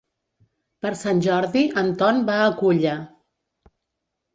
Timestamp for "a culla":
2.49-2.99